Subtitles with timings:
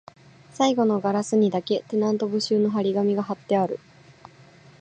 [0.49, 3.79] 最後のガラスにだけ、テナント募集の張り紙が張ってある